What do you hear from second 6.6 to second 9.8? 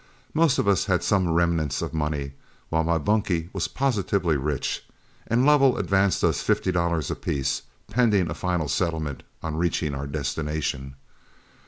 dollars apiece, pending a final settlement on